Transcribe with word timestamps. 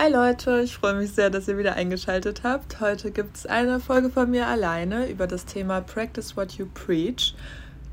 Hi 0.00 0.08
Leute, 0.12 0.60
ich 0.60 0.76
freue 0.76 0.94
mich 0.94 1.10
sehr, 1.10 1.28
dass 1.28 1.48
ihr 1.48 1.58
wieder 1.58 1.74
eingeschaltet 1.74 2.42
habt. 2.44 2.80
Heute 2.80 3.10
gibt 3.10 3.36
es 3.36 3.46
eine 3.46 3.80
Folge 3.80 4.10
von 4.10 4.30
mir 4.30 4.46
alleine 4.46 5.08
über 5.08 5.26
das 5.26 5.44
Thema 5.44 5.80
Practice 5.80 6.36
What 6.36 6.52
You 6.52 6.68
Preach. 6.72 7.34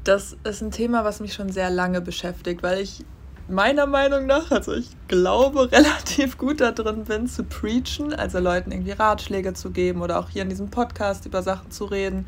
Das 0.04 0.38
ist 0.44 0.62
ein 0.62 0.70
Thema, 0.70 1.04
was 1.04 1.20
mich 1.20 1.34
schon 1.34 1.52
sehr 1.52 1.72
lange 1.72 2.02
beschäftigt, 2.02 2.62
weil 2.62 2.80
ich 2.80 3.04
meiner 3.48 3.88
Meinung 3.88 4.28
nach, 4.28 4.52
also 4.52 4.76
ich 4.76 4.90
glaube, 5.08 5.62
relativ 5.72 6.38
gut 6.38 6.62
da 6.62 6.72
drin 6.74 7.06
bin 7.06 7.26
zu 7.26 7.44
preachen, 7.44 8.14
also 8.14 8.38
Leuten 8.38 8.72
irgendwie 8.72 8.92
Ratschläge 8.92 9.56
zu 9.56 9.72
geben 9.72 10.04
oder 10.04 10.20
auch 10.20 10.30
hier 10.30 10.44
in 10.44 10.50
diesem 10.50 10.70
Podcast 10.70 11.26
über 11.26 11.42
Sachen 11.42 11.72
zu 11.72 11.86
reden 11.86 12.28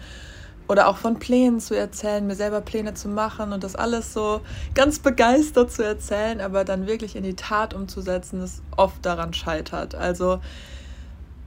oder 0.68 0.88
auch 0.88 0.98
von 0.98 1.20
Plänen 1.20 1.60
zu 1.60 1.76
erzählen, 1.76 2.26
mir 2.26 2.36
selber 2.36 2.62
Pläne 2.62 2.94
zu 2.94 3.08
machen 3.08 3.54
und 3.54 3.64
das 3.64 3.76
alles 3.76 4.14
so 4.14 4.42
ganz 4.74 5.00
begeistert 5.00 5.72
zu 5.72 5.84
erzählen, 5.84 6.42
aber 6.42 6.66
dann 6.66 6.88
wirklich 6.88 7.16
in 7.16 7.24
die 7.24 7.36
Tat 7.36 7.74
umzusetzen, 7.74 8.42
ist 8.42 8.62
oft 8.76 9.06
daran 9.06 9.34
scheitert. 9.34 9.96
Also 9.96 10.40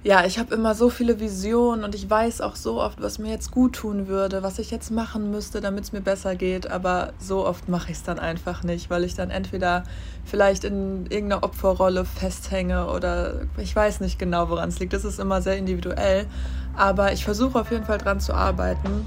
ja, 0.02 0.24
ich 0.24 0.38
habe 0.38 0.54
immer 0.54 0.74
so 0.74 0.88
viele 0.88 1.20
Visionen 1.20 1.84
und 1.84 1.94
ich 1.94 2.08
weiß 2.08 2.40
auch 2.40 2.56
so 2.56 2.80
oft, 2.80 3.02
was 3.02 3.18
mir 3.18 3.30
jetzt 3.30 3.50
gut 3.50 3.74
tun 3.74 4.08
würde, 4.08 4.42
was 4.42 4.58
ich 4.58 4.70
jetzt 4.70 4.90
machen 4.90 5.30
müsste, 5.30 5.60
damit 5.60 5.84
es 5.84 5.92
mir 5.92 6.00
besser 6.00 6.36
geht, 6.36 6.70
aber 6.70 7.12
so 7.18 7.46
oft 7.46 7.68
mache 7.68 7.90
ich 7.90 7.98
es 7.98 8.02
dann 8.02 8.18
einfach 8.18 8.62
nicht, 8.62 8.88
weil 8.88 9.04
ich 9.04 9.14
dann 9.14 9.28
entweder 9.28 9.84
vielleicht 10.24 10.64
in 10.64 11.04
irgendeiner 11.10 11.42
Opferrolle 11.42 12.06
festhänge 12.06 12.90
oder 12.90 13.42
ich 13.58 13.76
weiß 13.76 14.00
nicht 14.00 14.18
genau, 14.18 14.48
woran 14.48 14.70
es 14.70 14.78
liegt. 14.78 14.94
Das 14.94 15.04
ist 15.04 15.20
immer 15.20 15.42
sehr 15.42 15.58
individuell, 15.58 16.26
aber 16.74 17.12
ich 17.12 17.22
versuche 17.22 17.60
auf 17.60 17.70
jeden 17.70 17.84
Fall 17.84 17.98
dran 17.98 18.20
zu 18.20 18.32
arbeiten. 18.32 19.04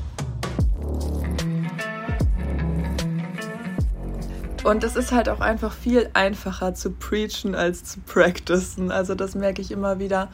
Und 4.63 4.83
es 4.83 4.95
ist 4.95 5.11
halt 5.11 5.27
auch 5.27 5.39
einfach 5.39 5.73
viel 5.73 6.09
einfacher 6.13 6.75
zu 6.75 6.91
preachen 6.91 7.55
als 7.55 7.83
zu 7.83 7.99
practicen. 7.99 8.91
Also 8.91 9.15
das 9.15 9.33
merke 9.33 9.61
ich 9.61 9.71
immer 9.71 9.97
wieder 9.97 10.29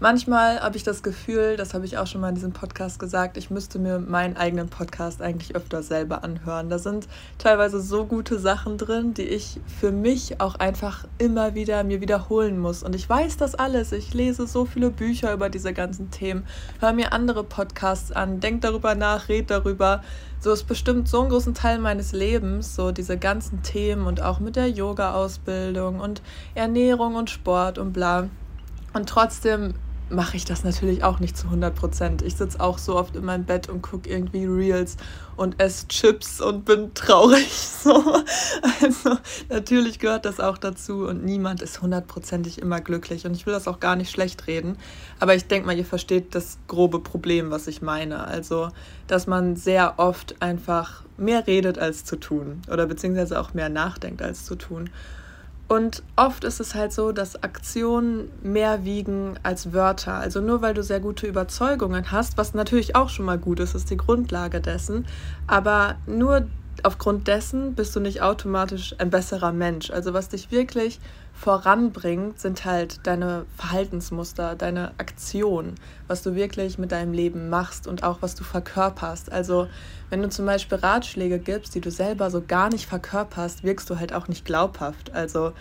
Manchmal 0.00 0.60
habe 0.60 0.76
ich 0.76 0.84
das 0.84 1.02
Gefühl, 1.02 1.56
das 1.56 1.74
habe 1.74 1.84
ich 1.84 1.98
auch 1.98 2.06
schon 2.06 2.20
mal 2.20 2.28
in 2.28 2.36
diesem 2.36 2.52
Podcast 2.52 3.00
gesagt, 3.00 3.36
ich 3.36 3.50
müsste 3.50 3.80
mir 3.80 3.98
meinen 3.98 4.36
eigenen 4.36 4.68
Podcast 4.68 5.20
eigentlich 5.20 5.56
öfter 5.56 5.82
selber 5.82 6.22
anhören. 6.22 6.68
Da 6.68 6.78
sind 6.78 7.08
teilweise 7.36 7.80
so 7.80 8.04
gute 8.04 8.38
Sachen 8.38 8.78
drin, 8.78 9.12
die 9.12 9.24
ich 9.24 9.58
für 9.80 9.90
mich 9.90 10.40
auch 10.40 10.54
einfach 10.54 11.04
immer 11.18 11.56
wieder 11.56 11.82
mir 11.82 12.00
wiederholen 12.00 12.60
muss. 12.60 12.84
Und 12.84 12.94
ich 12.94 13.08
weiß 13.08 13.38
das 13.38 13.56
alles. 13.56 13.90
Ich 13.90 14.14
lese 14.14 14.46
so 14.46 14.66
viele 14.66 14.90
Bücher 14.90 15.32
über 15.32 15.48
diese 15.48 15.72
ganzen 15.72 16.12
Themen, 16.12 16.46
höre 16.78 16.92
mir 16.92 17.12
andere 17.12 17.42
Podcasts 17.42 18.12
an, 18.12 18.38
denke 18.38 18.60
darüber 18.60 18.94
nach, 18.94 19.28
rede 19.28 19.46
darüber. 19.48 20.04
So 20.38 20.52
ist 20.52 20.68
bestimmt 20.68 21.08
so 21.08 21.22
ein 21.22 21.28
großen 21.28 21.54
Teil 21.54 21.80
meines 21.80 22.12
Lebens, 22.12 22.76
so 22.76 22.92
diese 22.92 23.18
ganzen 23.18 23.64
Themen 23.64 24.06
und 24.06 24.22
auch 24.22 24.38
mit 24.38 24.54
der 24.54 24.70
Yoga-Ausbildung 24.70 25.98
und 25.98 26.22
Ernährung 26.54 27.16
und 27.16 27.30
Sport 27.30 27.78
und 27.78 27.92
bla. 27.92 28.28
Und 28.92 29.08
trotzdem 29.08 29.74
mache 30.10 30.36
ich 30.36 30.44
das 30.44 30.64
natürlich 30.64 31.04
auch 31.04 31.20
nicht 31.20 31.36
zu 31.36 31.46
100 31.46 31.74
Prozent. 31.74 32.22
Ich 32.22 32.36
sitze 32.36 32.60
auch 32.60 32.78
so 32.78 32.96
oft 32.96 33.16
in 33.16 33.24
meinem 33.24 33.44
Bett 33.44 33.68
und 33.68 33.82
gucke 33.82 34.08
irgendwie 34.08 34.46
Reels 34.46 34.96
und 35.36 35.60
esse 35.60 35.88
Chips 35.88 36.40
und 36.40 36.64
bin 36.64 36.94
traurig. 36.94 37.48
So. 37.78 38.22
Also 38.82 39.18
natürlich 39.48 40.00
gehört 40.00 40.24
das 40.24 40.40
auch 40.40 40.58
dazu 40.58 41.06
und 41.06 41.24
niemand 41.24 41.62
ist 41.62 41.80
hundertprozentig 41.80 42.60
immer 42.60 42.80
glücklich 42.80 43.24
und 43.24 43.34
ich 43.34 43.46
will 43.46 43.52
das 43.52 43.68
auch 43.68 43.78
gar 43.78 43.94
nicht 43.94 44.10
schlecht 44.10 44.48
reden. 44.48 44.76
Aber 45.20 45.34
ich 45.34 45.46
denke 45.46 45.66
mal, 45.66 45.78
ihr 45.78 45.84
versteht 45.84 46.34
das 46.34 46.58
grobe 46.66 46.98
Problem, 46.98 47.52
was 47.52 47.68
ich 47.68 47.82
meine. 47.82 48.26
Also, 48.26 48.70
dass 49.06 49.28
man 49.28 49.54
sehr 49.54 49.94
oft 49.98 50.42
einfach 50.42 51.02
mehr 51.16 51.46
redet 51.46 51.78
als 51.78 52.04
zu 52.04 52.16
tun 52.16 52.62
oder 52.70 52.86
beziehungsweise 52.86 53.38
auch 53.38 53.54
mehr 53.54 53.68
nachdenkt 53.68 54.22
als 54.22 54.44
zu 54.44 54.56
tun. 54.56 54.90
Und 55.68 56.02
oft 56.16 56.44
ist 56.44 56.60
es 56.60 56.74
halt 56.74 56.94
so, 56.94 57.12
dass 57.12 57.42
Aktionen 57.42 58.30
mehr 58.42 58.84
wiegen 58.84 59.38
als 59.42 59.74
Wörter. 59.74 60.14
Also 60.14 60.40
nur 60.40 60.62
weil 60.62 60.72
du 60.72 60.82
sehr 60.82 60.98
gute 60.98 61.26
Überzeugungen 61.26 62.10
hast, 62.10 62.38
was 62.38 62.54
natürlich 62.54 62.96
auch 62.96 63.10
schon 63.10 63.26
mal 63.26 63.38
gut 63.38 63.60
ist, 63.60 63.74
ist 63.74 63.90
die 63.90 63.98
Grundlage 63.98 64.62
dessen. 64.62 65.06
Aber 65.46 65.96
nur 66.06 66.46
aufgrund 66.84 67.28
dessen 67.28 67.74
bist 67.74 67.94
du 67.94 68.00
nicht 68.00 68.22
automatisch 68.22 68.94
ein 68.98 69.10
besserer 69.10 69.52
Mensch. 69.52 69.90
Also 69.90 70.14
was 70.14 70.28
dich 70.28 70.50
wirklich 70.50 71.00
voranbringt, 71.32 72.40
sind 72.40 72.64
halt 72.64 73.06
deine 73.06 73.46
Verhaltensmuster, 73.56 74.56
deine 74.56 74.92
Aktionen, 74.98 75.76
was 76.08 76.22
du 76.22 76.34
wirklich 76.34 76.78
mit 76.78 76.90
deinem 76.90 77.12
Leben 77.12 77.48
machst 77.48 77.86
und 77.86 78.02
auch 78.02 78.22
was 78.22 78.34
du 78.34 78.42
verkörperst. 78.42 79.30
Also 79.30 79.68
wenn 80.10 80.22
du 80.22 80.28
zum 80.28 80.46
Beispiel 80.46 80.78
Ratschläge 80.78 81.38
gibst, 81.38 81.74
die 81.74 81.80
du 81.80 81.90
selber 81.90 82.30
so 82.30 82.42
gar 82.42 82.70
nicht 82.70 82.86
verkörperst, 82.86 83.62
wirkst 83.62 83.88
du 83.88 83.98
halt 83.98 84.12
auch 84.12 84.28
nicht 84.28 84.44
glaubhaft. 84.44 85.12
Also 85.14 85.52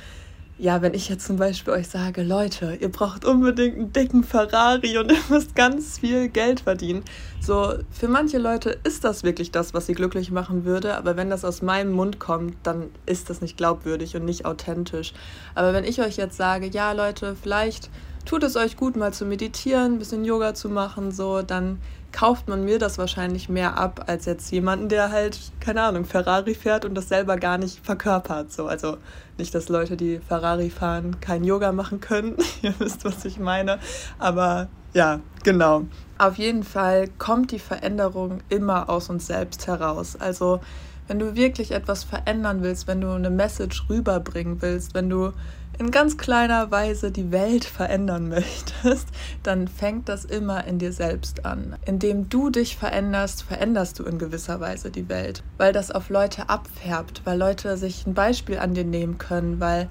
ja, 0.59 0.81
wenn 0.81 0.95
ich 0.95 1.07
jetzt 1.07 1.27
zum 1.27 1.37
Beispiel 1.37 1.73
euch 1.73 1.87
sage, 1.87 2.23
Leute, 2.23 2.77
ihr 2.79 2.89
braucht 2.91 3.25
unbedingt 3.25 3.77
einen 3.77 3.93
dicken 3.93 4.23
Ferrari 4.23 4.97
und 4.97 5.11
ihr 5.11 5.17
müsst 5.29 5.55
ganz 5.55 5.99
viel 5.99 6.29
Geld 6.29 6.61
verdienen. 6.61 7.03
So, 7.39 7.75
für 7.91 8.07
manche 8.07 8.39
Leute 8.39 8.77
ist 8.83 9.03
das 9.03 9.23
wirklich 9.23 9.51
das, 9.51 9.75
was 9.75 9.85
sie 9.85 9.93
glücklich 9.93 10.31
machen 10.31 10.65
würde, 10.65 10.95
aber 10.97 11.15
wenn 11.15 11.29
das 11.29 11.45
aus 11.45 11.61
meinem 11.61 11.91
Mund 11.91 12.17
kommt, 12.17 12.55
dann 12.63 12.89
ist 13.05 13.29
das 13.29 13.41
nicht 13.41 13.55
glaubwürdig 13.57 14.15
und 14.15 14.25
nicht 14.25 14.45
authentisch. 14.45 15.13
Aber 15.53 15.73
wenn 15.73 15.83
ich 15.83 16.01
euch 16.01 16.17
jetzt 16.17 16.37
sage, 16.37 16.67
ja, 16.67 16.91
Leute, 16.91 17.35
vielleicht 17.39 17.91
tut 18.25 18.43
es 18.43 18.55
euch 18.55 18.77
gut, 18.77 18.95
mal 18.95 19.13
zu 19.13 19.25
meditieren, 19.25 19.93
ein 19.93 19.99
bisschen 19.99 20.25
Yoga 20.25 20.55
zu 20.55 20.69
machen, 20.69 21.11
so, 21.11 21.43
dann 21.43 21.79
kauft 22.11 22.47
man 22.47 22.63
mir 22.65 22.79
das 22.79 22.97
wahrscheinlich 22.97 23.49
mehr 23.49 23.77
ab 23.77 24.05
als 24.07 24.25
jetzt 24.25 24.51
jemanden, 24.51 24.89
der 24.89 25.11
halt, 25.11 25.39
keine 25.59 25.83
Ahnung, 25.83 26.05
Ferrari 26.05 26.55
fährt 26.55 26.85
und 26.85 26.95
das 26.95 27.09
selber 27.09 27.37
gar 27.37 27.57
nicht 27.57 27.85
verkörpert. 27.85 28.51
So. 28.51 28.67
Also 28.67 28.97
nicht, 29.37 29.53
dass 29.53 29.69
Leute, 29.69 29.97
die 29.97 30.19
Ferrari 30.19 30.69
fahren, 30.69 31.19
kein 31.19 31.43
Yoga 31.43 31.71
machen 31.71 31.99
können. 31.99 32.37
Ihr 32.61 32.73
wisst, 32.79 33.05
was 33.05 33.25
ich 33.25 33.39
meine. 33.39 33.79
Aber 34.19 34.67
ja, 34.93 35.19
genau. 35.43 35.83
Auf 36.17 36.37
jeden 36.37 36.63
Fall 36.63 37.07
kommt 37.19 37.51
die 37.51 37.59
Veränderung 37.59 38.39
immer 38.49 38.89
aus 38.89 39.09
uns 39.09 39.27
selbst 39.27 39.67
heraus. 39.67 40.15
Also 40.15 40.59
wenn 41.07 41.19
du 41.19 41.35
wirklich 41.35 41.71
etwas 41.71 42.03
verändern 42.03 42.63
willst, 42.63 42.87
wenn 42.87 43.01
du 43.01 43.11
eine 43.11 43.29
Message 43.29 43.85
rüberbringen 43.89 44.61
willst, 44.61 44.93
wenn 44.93 45.09
du 45.09 45.33
in 45.79 45.91
ganz 45.91 46.17
kleiner 46.17 46.71
Weise 46.71 47.11
die 47.11 47.31
Welt 47.31 47.65
verändern 47.65 48.29
möchtest, 48.29 49.07
dann 49.43 49.67
fängt 49.67 50.09
das 50.09 50.25
immer 50.25 50.65
in 50.65 50.79
dir 50.79 50.91
selbst 50.91 51.45
an. 51.45 51.75
Indem 51.85 52.29
du 52.29 52.49
dich 52.49 52.77
veränderst, 52.77 53.43
veränderst 53.43 53.99
du 53.99 54.03
in 54.03 54.17
gewisser 54.19 54.59
Weise 54.59 54.91
die 54.91 55.09
Welt, 55.09 55.43
weil 55.57 55.73
das 55.73 55.91
auf 55.91 56.09
Leute 56.09 56.49
abfärbt, 56.49 57.21
weil 57.25 57.37
Leute 57.37 57.77
sich 57.77 58.05
ein 58.07 58.13
Beispiel 58.13 58.59
an 58.59 58.73
dir 58.73 58.85
nehmen 58.85 59.17
können, 59.17 59.59
weil 59.59 59.89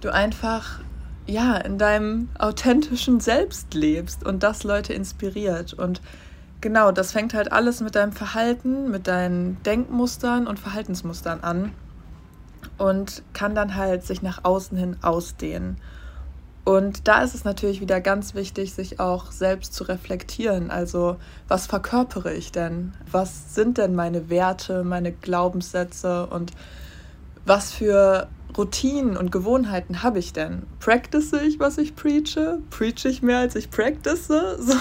du 0.00 0.12
einfach 0.12 0.80
ja 1.26 1.56
in 1.56 1.76
deinem 1.76 2.30
authentischen 2.38 3.20
Selbst 3.20 3.74
lebst 3.74 4.24
und 4.24 4.42
das 4.42 4.64
Leute 4.64 4.94
inspiriert 4.94 5.74
und 5.74 6.00
genau, 6.62 6.90
das 6.90 7.12
fängt 7.12 7.34
halt 7.34 7.52
alles 7.52 7.80
mit 7.80 7.94
deinem 7.94 8.12
Verhalten, 8.12 8.90
mit 8.90 9.06
deinen 9.06 9.62
Denkmustern 9.64 10.46
und 10.46 10.58
Verhaltensmustern 10.58 11.40
an 11.40 11.72
und 12.78 13.22
kann 13.32 13.54
dann 13.54 13.74
halt 13.74 14.04
sich 14.04 14.22
nach 14.22 14.44
außen 14.44 14.78
hin 14.78 14.96
ausdehnen. 15.02 15.76
Und 16.64 17.08
da 17.08 17.22
ist 17.22 17.34
es 17.34 17.44
natürlich 17.44 17.80
wieder 17.80 18.00
ganz 18.00 18.34
wichtig, 18.34 18.74
sich 18.74 19.00
auch 19.00 19.32
selbst 19.32 19.72
zu 19.72 19.84
reflektieren. 19.84 20.70
Also, 20.70 21.16
was 21.48 21.66
verkörpere 21.66 22.34
ich 22.34 22.52
denn? 22.52 22.92
Was 23.10 23.54
sind 23.54 23.78
denn 23.78 23.94
meine 23.94 24.28
Werte, 24.28 24.84
meine 24.84 25.12
Glaubenssätze 25.12 26.26
und 26.26 26.52
was 27.46 27.72
für 27.72 28.28
Routinen 28.58 29.16
und 29.16 29.30
Gewohnheiten 29.30 30.02
habe 30.02 30.18
ich 30.18 30.32
denn? 30.32 30.64
Practice 30.80 31.32
ich, 31.32 31.60
was 31.60 31.78
ich 31.78 31.94
preache? 31.94 32.58
Preache 32.70 33.08
ich 33.08 33.22
mehr, 33.22 33.38
als 33.38 33.54
ich 33.54 33.70
practice? 33.70 34.28
So, 34.58 34.74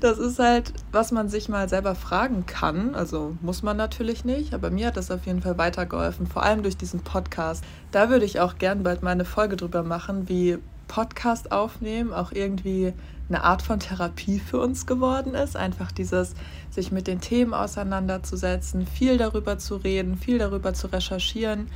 das 0.00 0.18
ist 0.18 0.38
halt, 0.38 0.72
was 0.92 1.10
man 1.10 1.28
sich 1.28 1.48
mal 1.48 1.68
selber 1.68 1.94
fragen 1.94 2.46
kann. 2.46 2.94
Also 2.94 3.36
muss 3.42 3.62
man 3.62 3.76
natürlich 3.76 4.24
nicht, 4.24 4.54
aber 4.54 4.70
mir 4.70 4.86
hat 4.86 4.96
das 4.96 5.10
auf 5.10 5.26
jeden 5.26 5.42
Fall 5.42 5.58
weitergeholfen, 5.58 6.26
vor 6.28 6.44
allem 6.44 6.62
durch 6.62 6.76
diesen 6.76 7.00
Podcast. 7.00 7.64
Da 7.90 8.08
würde 8.08 8.24
ich 8.24 8.38
auch 8.38 8.58
gern 8.58 8.84
bald 8.84 9.02
mal 9.02 9.10
eine 9.10 9.24
Folge 9.24 9.56
drüber 9.56 9.82
machen, 9.82 10.28
wie 10.28 10.58
Podcast 10.92 11.52
aufnehmen 11.52 12.12
auch 12.12 12.32
irgendwie 12.32 12.92
eine 13.30 13.44
Art 13.44 13.62
von 13.62 13.80
Therapie 13.80 14.38
für 14.38 14.60
uns 14.60 14.84
geworden 14.84 15.34
ist. 15.34 15.56
Einfach 15.56 15.90
dieses, 15.90 16.34
sich 16.70 16.92
mit 16.92 17.06
den 17.06 17.22
Themen 17.22 17.54
auseinanderzusetzen, 17.54 18.86
viel 18.86 19.16
darüber 19.16 19.56
zu 19.56 19.76
reden, 19.76 20.18
viel 20.18 20.36
darüber 20.36 20.74
zu 20.74 20.88
recherchieren 20.88 21.68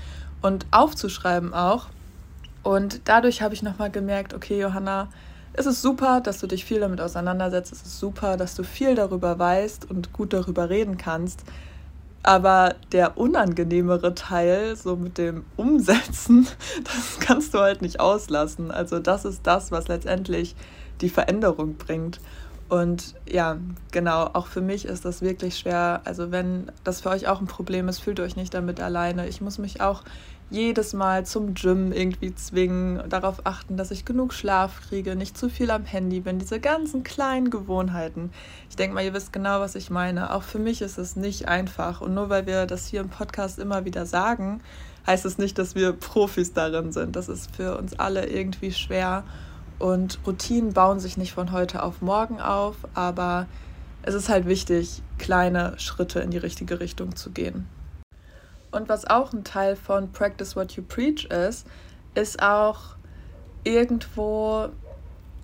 und 0.42 0.66
aufzuschreiben 0.70 1.54
auch. 1.54 1.86
Und 2.62 3.00
dadurch 3.06 3.40
habe 3.40 3.54
ich 3.54 3.62
nochmal 3.62 3.90
gemerkt, 3.90 4.34
okay, 4.34 4.60
Johanna, 4.60 5.08
es 5.54 5.64
ist 5.64 5.80
super, 5.80 6.20
dass 6.20 6.38
du 6.38 6.46
dich 6.46 6.66
viel 6.66 6.80
damit 6.80 7.00
auseinandersetzt. 7.00 7.72
Es 7.72 7.80
ist 7.82 7.98
super, 7.98 8.36
dass 8.36 8.54
du 8.54 8.64
viel 8.64 8.94
darüber 8.94 9.38
weißt 9.38 9.90
und 9.90 10.12
gut 10.12 10.34
darüber 10.34 10.68
reden 10.68 10.98
kannst. 10.98 11.42
Aber 12.22 12.74
der 12.90 13.18
unangenehmere 13.18 14.14
Teil, 14.14 14.74
so 14.74 14.96
mit 14.96 15.16
dem 15.16 15.44
Umsetzen, 15.56 16.46
das 16.84 17.18
kannst 17.20 17.54
du 17.54 17.58
halt 17.58 17.82
nicht 17.82 18.00
auslassen. 18.00 18.70
Also 18.70 18.98
das 18.98 19.24
ist 19.24 19.46
das, 19.46 19.70
was 19.70 19.88
letztendlich 19.88 20.56
die 21.00 21.08
Veränderung 21.08 21.76
bringt. 21.76 22.20
Und 22.68 23.14
ja, 23.28 23.58
genau, 23.92 24.24
auch 24.32 24.48
für 24.48 24.60
mich 24.60 24.86
ist 24.86 25.04
das 25.04 25.22
wirklich 25.22 25.56
schwer. 25.56 26.00
Also 26.04 26.32
wenn 26.32 26.72
das 26.82 27.00
für 27.00 27.10
euch 27.10 27.28
auch 27.28 27.40
ein 27.40 27.46
Problem 27.46 27.88
ist, 27.88 28.00
fühlt 28.00 28.18
euch 28.18 28.34
nicht 28.34 28.54
damit 28.54 28.80
alleine. 28.80 29.28
Ich 29.28 29.40
muss 29.40 29.58
mich 29.58 29.80
auch 29.80 30.02
jedes 30.48 30.92
Mal 30.92 31.26
zum 31.26 31.54
Gym 31.54 31.92
irgendwie 31.92 32.34
zwingen, 32.34 33.02
darauf 33.08 33.44
achten, 33.44 33.76
dass 33.76 33.90
ich 33.90 34.04
genug 34.04 34.32
Schlaf 34.32 34.80
kriege, 34.88 35.16
nicht 35.16 35.36
zu 35.36 35.48
viel 35.48 35.70
am 35.70 35.84
Handy 35.84 36.20
bin, 36.20 36.38
diese 36.38 36.60
ganzen 36.60 37.02
kleinen 37.02 37.50
Gewohnheiten. 37.50 38.30
Ich 38.70 38.76
denke 38.76 38.94
mal, 38.94 39.04
ihr 39.04 39.14
wisst 39.14 39.32
genau, 39.32 39.60
was 39.60 39.74
ich 39.74 39.90
meine. 39.90 40.32
Auch 40.32 40.44
für 40.44 40.60
mich 40.60 40.82
ist 40.82 40.98
es 40.98 41.16
nicht 41.16 41.48
einfach. 41.48 42.00
Und 42.00 42.14
nur 42.14 42.28
weil 42.28 42.46
wir 42.46 42.66
das 42.66 42.86
hier 42.86 43.00
im 43.00 43.08
Podcast 43.08 43.58
immer 43.58 43.84
wieder 43.84 44.06
sagen, 44.06 44.60
heißt 45.06 45.26
es 45.26 45.38
nicht, 45.38 45.58
dass 45.58 45.74
wir 45.74 45.92
Profis 45.92 46.52
darin 46.52 46.92
sind. 46.92 47.16
Das 47.16 47.28
ist 47.28 47.54
für 47.54 47.76
uns 47.76 47.98
alle 47.98 48.26
irgendwie 48.26 48.72
schwer. 48.72 49.24
Und 49.78 50.20
Routinen 50.26 50.72
bauen 50.72 51.00
sich 51.00 51.16
nicht 51.16 51.32
von 51.32 51.52
heute 51.52 51.82
auf 51.82 52.00
morgen 52.00 52.40
auf, 52.40 52.76
aber 52.94 53.46
es 54.02 54.14
ist 54.14 54.28
halt 54.28 54.46
wichtig, 54.46 55.02
kleine 55.18 55.74
Schritte 55.78 56.20
in 56.20 56.30
die 56.30 56.38
richtige 56.38 56.78
Richtung 56.80 57.16
zu 57.16 57.30
gehen. 57.30 57.66
Und 58.70 58.88
was 58.88 59.06
auch 59.06 59.32
ein 59.32 59.44
Teil 59.44 59.76
von 59.76 60.12
Practice 60.12 60.56
What 60.56 60.72
You 60.72 60.82
Preach 60.82 61.26
ist, 61.26 61.66
ist 62.14 62.42
auch 62.42 62.96
irgendwo 63.64 64.68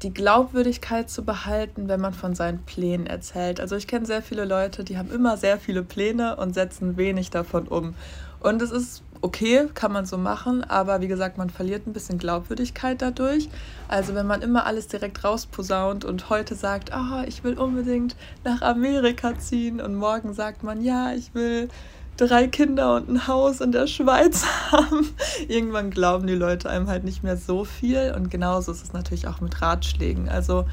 die 0.02 0.12
Glaubwürdigkeit 0.12 1.08
zu 1.08 1.24
behalten, 1.24 1.88
wenn 1.88 2.00
man 2.00 2.12
von 2.12 2.34
seinen 2.34 2.64
Plänen 2.64 3.06
erzählt. 3.06 3.60
Also 3.60 3.76
ich 3.76 3.86
kenne 3.86 4.06
sehr 4.06 4.22
viele 4.22 4.44
Leute, 4.44 4.84
die 4.84 4.98
haben 4.98 5.10
immer 5.10 5.36
sehr 5.36 5.58
viele 5.58 5.82
Pläne 5.82 6.36
und 6.36 6.54
setzen 6.54 6.96
wenig 6.96 7.30
davon 7.30 7.68
um. 7.68 7.94
Und 8.40 8.60
es 8.62 8.72
ist 8.72 9.04
okay, 9.20 9.68
kann 9.72 9.92
man 9.92 10.04
so 10.04 10.18
machen, 10.18 10.64
aber 10.64 11.00
wie 11.00 11.06
gesagt, 11.06 11.38
man 11.38 11.48
verliert 11.48 11.86
ein 11.86 11.92
bisschen 11.92 12.18
Glaubwürdigkeit 12.18 13.00
dadurch. 13.00 13.48
Also 13.86 14.16
wenn 14.16 14.26
man 14.26 14.42
immer 14.42 14.66
alles 14.66 14.88
direkt 14.88 15.22
rausposaunt 15.22 16.04
und 16.04 16.28
heute 16.28 16.56
sagt, 16.56 16.90
oh, 16.92 17.22
ich 17.26 17.44
will 17.44 17.56
unbedingt 17.56 18.16
nach 18.42 18.62
Amerika 18.62 19.38
ziehen 19.38 19.80
und 19.80 19.94
morgen 19.94 20.34
sagt 20.34 20.64
man, 20.64 20.82
ja, 20.82 21.12
ich 21.12 21.34
will 21.34 21.68
drei 22.16 22.46
Kinder 22.46 22.96
und 22.96 23.08
ein 23.08 23.26
Haus 23.26 23.60
in 23.60 23.72
der 23.72 23.86
Schweiz 23.86 24.44
haben. 24.70 25.08
Irgendwann 25.48 25.90
glauben 25.90 26.26
die 26.26 26.34
Leute 26.34 26.68
einem 26.70 26.88
halt 26.88 27.04
nicht 27.04 27.22
mehr 27.22 27.36
so 27.36 27.64
viel. 27.64 28.14
Und 28.16 28.30
genauso 28.30 28.72
ist 28.72 28.82
es 28.82 28.92
natürlich 28.92 29.26
auch 29.26 29.40
mit 29.40 29.60
Ratschlägen. 29.62 30.28
Also 30.28 30.66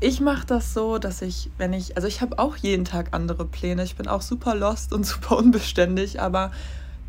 ich 0.00 0.20
mache 0.20 0.46
das 0.46 0.74
so, 0.74 0.98
dass 0.98 1.22
ich, 1.22 1.50
wenn 1.58 1.72
ich, 1.72 1.96
also 1.96 2.06
ich 2.06 2.20
habe 2.20 2.38
auch 2.38 2.56
jeden 2.56 2.84
Tag 2.84 3.08
andere 3.12 3.44
Pläne. 3.44 3.82
Ich 3.82 3.96
bin 3.96 4.08
auch 4.08 4.22
super 4.22 4.54
lost 4.54 4.92
und 4.92 5.04
super 5.06 5.36
unbeständig, 5.36 6.20
aber 6.20 6.52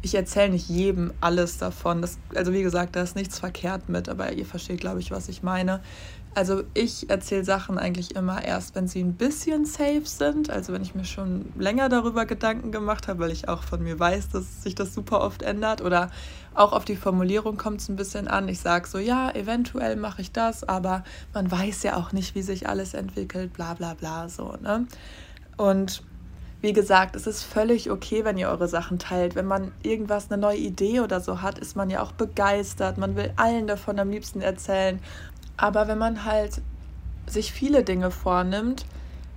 ich 0.01 0.15
erzähle 0.15 0.51
nicht 0.51 0.69
jedem 0.69 1.12
alles 1.19 1.57
davon. 1.57 2.01
Das, 2.01 2.18
also 2.33 2.53
wie 2.53 2.63
gesagt, 2.63 2.95
da 2.95 3.01
ist 3.01 3.15
nichts 3.15 3.39
verkehrt 3.39 3.89
mit, 3.89 4.07
aber 4.07 4.31
ihr 4.31 4.45
versteht, 4.45 4.80
glaube 4.80 5.00
ich, 5.01 5.12
was 5.12 5.27
ich 5.27 5.44
meine. 5.44 5.81
Also 6.36 6.64
ich 6.74 7.10
erzähle 7.10 7.44
Sachen 7.44 7.80
eigentlich 7.80 8.16
immer 8.16 8.44
erst, 8.44 8.76
wenn 8.76 8.88
sie 8.88 9.02
ein 9.02 9.14
bisschen 9.14 9.66
safe 9.66 10.06
sind. 10.06 10.50
Also 10.50 10.74
wenn 10.74 10.81
ich 10.81 10.94
mir 10.94 11.04
schon 11.04 11.52
länger 11.58 11.90
darüber 11.90 12.26
Gedanken 12.26 12.72
gemacht 12.72 13.08
habe, 13.08 13.20
weil 13.20 13.31
ich 13.31 13.50
auch 13.50 13.64
von 13.64 13.84
mir 13.84 14.00
weiß, 14.00 14.30
dass 14.30 14.64
sich 14.64 14.76
das 14.76 14.94
super 14.94 15.22
oft 15.22 15.42
ändert. 15.42 15.81
Oder 15.81 16.12
auch 16.54 16.72
auf 16.72 16.86
die 16.86 16.96
Formulierung 16.96 17.58
kommt 17.58 17.81
es 17.81 17.90
ein 17.90 17.96
bisschen 17.96 18.28
an. 18.28 18.48
Ich 18.48 18.60
sage 18.60 18.88
so, 18.88 19.00
ja, 19.00 19.31
eventuell 19.31 19.96
mache 19.96 20.22
ich 20.22 20.31
das, 20.31 20.64
aber 20.64 21.04
man 21.34 21.52
weiß 21.52 21.84
ja 21.84 21.98
auch 21.98 22.12
nicht, 22.12 22.36
wie 22.36 22.44
sich 22.44 22.70
alles 22.70 22.94
entwickelt, 22.94 23.54
bla 23.54 23.74
bla 23.74 23.96
bla 23.96 24.30
so. 24.30 24.56
Ne? 24.62 24.86
Und 25.58 26.04
wie 26.62 26.74
gesagt, 26.74 27.16
es 27.16 27.26
ist 27.26 27.44
völlig 27.44 27.90
okay, 27.90 28.26
wenn 28.26 28.38
ihr 28.38 28.50
eure 28.50 28.68
Sachen 28.68 29.00
teilt. 29.00 29.36
Wenn 29.36 29.46
man 29.46 29.72
irgendwas, 29.81 30.30
eine 30.30 30.42
neue 30.42 30.58
Idee 30.58 31.00
oder 31.00 31.22
so 31.22 31.42
hat, 31.42 31.58
ist 31.58 31.76
man 31.78 31.90
ja 31.90 32.02
auch 32.02 32.12
begeistert. 32.12 32.98
Man 32.98 33.16
will 33.16 33.31
allen 33.38 33.66
davon 33.66 33.98
am 33.98 34.10
liebsten 34.10 34.42
erzählen. 34.42 35.00
Aber 35.59 35.89
wenn 35.89 35.97
man 35.97 36.23
halt 36.23 36.61
sich 37.27 37.51
viele 37.51 37.83
Dinge 37.83 38.11
vornimmt, 38.11 38.85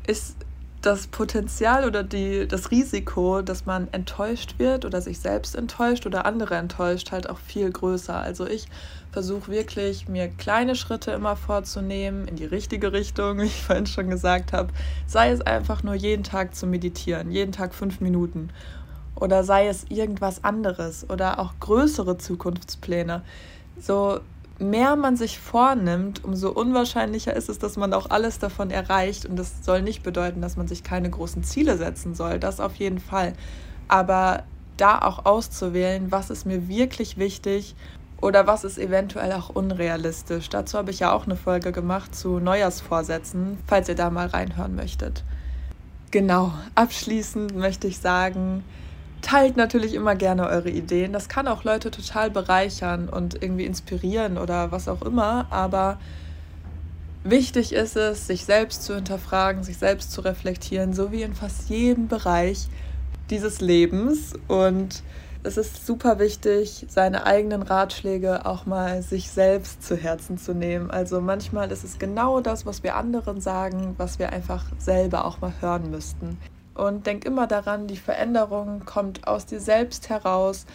ist 0.06 0.36
das 0.80 1.08
Potenzial 1.08 1.84
oder 1.84 2.04
die, 2.04 2.46
das 2.46 2.70
Risiko, 2.70 3.42
dass 3.42 3.66
man 3.66 3.88
enttäuscht 3.92 4.58
wird 4.58 4.84
oder 4.84 5.00
sich 5.00 5.18
selbst 5.18 5.56
enttäuscht 5.56 6.06
oder 6.06 6.24
andere 6.24 6.56
enttäuscht, 6.56 7.10
halt 7.10 7.28
auch 7.28 7.38
viel 7.38 7.70
größer. 7.70 8.16
Also 8.16 8.46
ich 8.46 8.66
versuche 9.10 9.50
wirklich, 9.50 10.08
mir 10.08 10.28
kleine 10.28 10.76
Schritte 10.76 11.10
immer 11.10 11.34
vorzunehmen 11.34 12.28
in 12.28 12.36
die 12.36 12.44
richtige 12.44 12.92
Richtung, 12.92 13.38
wie 13.40 13.46
ich 13.46 13.62
vorhin 13.62 13.86
schon 13.86 14.08
gesagt 14.08 14.52
habe. 14.52 14.72
Sei 15.06 15.30
es 15.30 15.40
einfach 15.40 15.82
nur 15.82 15.94
jeden 15.94 16.22
Tag 16.22 16.54
zu 16.54 16.68
meditieren, 16.68 17.32
jeden 17.32 17.52
Tag 17.52 17.74
fünf 17.74 18.00
Minuten. 18.00 18.50
Oder 19.16 19.42
sei 19.42 19.66
es 19.66 19.86
irgendwas 19.88 20.44
anderes 20.44 21.08
oder 21.10 21.40
auch 21.40 21.54
größere 21.58 22.16
Zukunftspläne. 22.16 23.22
So 23.80 24.20
mehr 24.58 24.96
man 24.96 25.16
sich 25.16 25.38
vornimmt, 25.38 26.24
umso 26.24 26.50
unwahrscheinlicher 26.50 27.34
ist 27.34 27.48
es, 27.48 27.58
dass 27.58 27.76
man 27.76 27.92
auch 27.92 28.10
alles 28.10 28.38
davon 28.38 28.70
erreicht. 28.70 29.26
Und 29.26 29.36
das 29.36 29.64
soll 29.64 29.82
nicht 29.82 30.02
bedeuten, 30.02 30.40
dass 30.40 30.56
man 30.56 30.68
sich 30.68 30.82
keine 30.82 31.10
großen 31.10 31.42
Ziele 31.44 31.76
setzen 31.76 32.14
soll. 32.14 32.38
Das 32.38 32.60
auf 32.60 32.74
jeden 32.76 32.98
Fall. 32.98 33.34
Aber 33.88 34.44
da 34.76 34.98
auch 35.00 35.24
auszuwählen, 35.24 36.10
was 36.10 36.30
ist 36.30 36.46
mir 36.46 36.68
wirklich 36.68 37.18
wichtig 37.18 37.74
oder 38.20 38.46
was 38.46 38.64
ist 38.64 38.78
eventuell 38.78 39.32
auch 39.32 39.50
unrealistisch. 39.50 40.48
Dazu 40.48 40.78
habe 40.78 40.90
ich 40.90 41.00
ja 41.00 41.12
auch 41.12 41.24
eine 41.24 41.36
Folge 41.36 41.72
gemacht 41.72 42.14
zu 42.14 42.38
Neujahrsvorsätzen, 42.38 43.58
falls 43.66 43.88
ihr 43.88 43.94
da 43.94 44.10
mal 44.10 44.28
reinhören 44.28 44.74
möchtet. 44.74 45.24
Genau, 46.10 46.52
abschließend 46.74 47.56
möchte 47.56 47.86
ich 47.88 47.98
sagen, 47.98 48.64
teilt 49.22 49.56
natürlich 49.56 49.94
immer 49.94 50.14
gerne 50.14 50.48
eure 50.48 50.70
Ideen. 50.70 51.12
Das 51.12 51.28
kann 51.28 51.48
auch 51.48 51.64
Leute 51.64 51.90
total 51.90 52.30
bereichern 52.30 53.08
und 53.08 53.42
irgendwie 53.42 53.64
inspirieren 53.64 54.36
oder 54.36 54.72
was 54.72 54.88
auch 54.88 55.02
immer. 55.02 55.46
Aber 55.50 55.98
wichtig 57.24 57.72
ist 57.72 57.96
es, 57.96 58.26
sich 58.26 58.44
selbst 58.44 58.82
zu 58.82 58.94
hinterfragen, 58.94 59.62
sich 59.62 59.78
selbst 59.78 60.12
zu 60.12 60.20
reflektieren, 60.20 60.92
so 60.92 61.12
wie 61.12 61.22
in 61.22 61.34
fast 61.34 61.70
jedem 61.70 62.08
Bereich 62.08 62.68
dieses 63.30 63.60
Lebens. 63.60 64.34
Und 64.48 65.02
es 65.44 65.56
ist 65.56 65.86
super 65.86 66.18
wichtig, 66.18 66.86
seine 66.88 67.26
eigenen 67.26 67.62
Ratschläge 67.62 68.46
auch 68.46 68.66
mal 68.66 69.02
sich 69.02 69.30
selbst 69.30 69.82
zu 69.82 69.96
Herzen 69.96 70.38
zu 70.38 70.54
nehmen. 70.54 70.90
Also 70.90 71.20
manchmal 71.20 71.70
ist 71.72 71.84
es 71.84 71.98
genau 71.98 72.40
das, 72.40 72.66
was 72.66 72.82
wir 72.82 72.96
anderen 72.96 73.40
sagen, 73.40 73.94
was 73.98 74.18
wir 74.18 74.32
einfach 74.32 74.66
selber 74.78 75.24
auch 75.24 75.40
mal 75.40 75.52
hören 75.60 75.90
müssten. 75.90 76.38
Und 76.74 77.06
denk 77.06 77.24
immer 77.24 77.46
daran, 77.46 77.86
die 77.86 77.96
Veränderung 77.96 78.84
kommt 78.84 79.26
aus 79.26 79.46
dir 79.46 79.60
selbst 79.60 80.08
heraus. 80.08 80.66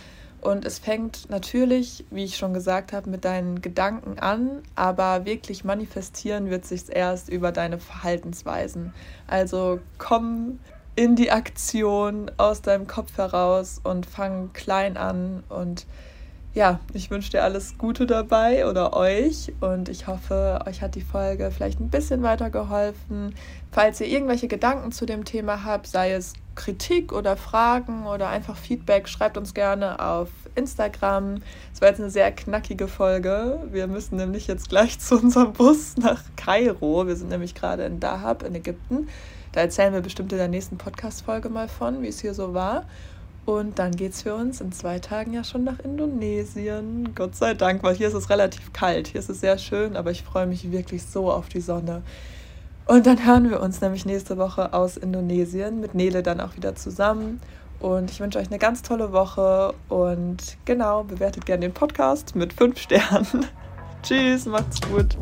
Und 0.41 0.65
es 0.65 0.77
fängt 0.77 1.29
natürlich, 1.29 2.05
wie 2.11 2.23
ich 2.23 2.38
schon 2.38 2.53
gesagt 2.53 2.94
habe, 2.94 3.09
mit 3.09 3.25
deinen 3.25 3.61
Gedanken 3.61 4.19
an, 4.19 4.61
aber 4.75 5.25
wirklich 5.25 5.63
manifestieren 5.63 6.49
wird 6.49 6.65
sich 6.65 6.83
erst 6.95 7.29
über 7.29 7.51
deine 7.51 7.79
Verhaltensweisen. 7.79 8.94
Also 9.25 9.79
komm 9.97 10.59
in 10.95 11.15
die 11.15 11.31
Aktion 11.31 12.31
aus 12.38 12.61
deinem 12.61 12.88
Kopf 12.88 13.17
heraus 13.17 13.79
und 13.83 14.05
fang 14.05 14.51
klein 14.53 14.97
an 14.97 15.44
und 15.49 15.85
ja, 16.57 16.80
ich 16.92 17.12
wünsche 17.12 17.30
dir 17.30 17.44
alles 17.44 17.77
Gute 17.77 18.07
dabei 18.07 18.68
oder 18.68 18.94
euch 18.98 19.54
und 19.62 19.89
ich 19.89 20.07
hoffe, 20.07 20.59
euch 20.65 20.81
hat 20.81 20.95
die 20.95 21.01
Folge 21.01 21.51
vielleicht 21.51 21.80
ein 21.80 21.92
bisschen 21.92 22.24
weitergeholfen. 22.24 23.35
Falls 23.71 24.02
ihr 24.02 24.07
irgendwelche 24.07 24.47
Gedanken 24.47 24.92
zu 24.92 25.06
dem 25.06 25.23
Thema 25.23 25.64
habt, 25.64 25.85
sei 25.85 26.14
es 26.14 26.33
Kritik 26.56 27.14
oder 27.14 27.37
Fragen 27.37 28.07
oder 28.07 28.30
einfach 28.30 28.57
Feedback, 28.57 29.07
schreibt 29.07 29.37
uns 29.37 29.54
gerne 29.54 30.04
auf 30.04 30.30
Instagram. 30.56 31.44
Es 31.76 31.81
war 31.81 31.90
jetzt 31.90 31.99
eine 31.99 32.09
sehr 32.09 32.31
knackige 32.31 32.87
Folge. 32.87 33.59
Wir 33.71 33.85
müssen 33.85 34.16
nämlich 34.16 34.47
jetzt 34.47 34.68
gleich 34.68 34.97
zu 34.99 35.19
unserem 35.19 35.54
Bus 35.54 35.95
nach 35.97 36.23
Kairo. 36.37 37.06
Wir 37.06 37.16
sind 37.16 37.30
nämlich 37.30 37.54
gerade 37.54 37.83
in 37.83 37.99
Dahab 37.99 38.42
in 38.42 38.56
Ägypten. 38.56 39.09
Da 39.52 39.61
erzählen 39.61 39.94
wir 39.94 40.02
bestimmt 40.02 40.31
in 40.31 40.40
der 40.40 40.47
nächsten 40.47 40.80
Podcast-Folge 40.80 41.49
mal 41.49 41.68
von, 41.68 42.02
wie 42.02 42.07
es 42.07 42.19
hier 42.19 42.33
so 42.33 42.56
war. 42.56 42.85
Und 43.47 43.80
dann 43.80 43.95
geht 43.95 44.11
es 44.11 44.23
für 44.23 44.35
uns 44.35 44.59
in 44.59 44.73
zwei 44.73 44.99
Tagen 44.99 45.31
ja 45.31 45.42
schon 45.42 45.63
nach 45.63 45.80
Indonesien. 45.80 47.16
Gott 47.16 47.33
sei 47.33 47.54
Dank, 47.54 47.81
weil 47.81 47.95
hier 47.95 48.09
ist 48.09 48.13
es 48.13 48.30
relativ 48.30 48.73
kalt. 48.73 49.07
Hier 49.07 49.19
ist 49.19 49.30
es 49.30 49.39
sehr 49.39 49.57
schön, 49.57 49.95
aber 49.95 50.11
ich 50.11 50.21
freue 50.21 50.45
mich 50.45 50.69
wirklich 50.69 51.06
so 51.06 51.31
auf 51.31 51.47
die 51.47 51.61
Sonne. 51.61 52.01
Und 52.87 53.07
dann 53.07 53.25
hören 53.25 53.49
wir 53.49 53.61
uns 53.61 53.80
nämlich 53.80 54.06
nächste 54.06 54.37
Woche 54.37 54.73
aus 54.73 54.97
Indonesien 54.97 55.80
mit 55.80 55.95
Nele 55.95 56.23
dann 56.23 56.42
auch 56.42 56.57
wieder 56.57 56.75
zusammen. 56.75 57.39
Und 57.80 58.11
ich 58.11 58.19
wünsche 58.19 58.37
euch 58.37 58.47
eine 58.47 58.59
ganz 58.59 58.81
tolle 58.81 59.13
Woche 59.13 59.73
und 59.87 60.57
genau, 60.66 61.06
bewertet 61.06 61.45
gerne 61.45 61.61
den 61.61 61.73
Podcast 61.73 62.35
mit 62.35 62.51
fünf 62.51 62.77
Sternen. 62.77 63.45
Tschüss, 64.04 64.45
macht's 64.45 64.81
gut. 64.81 65.18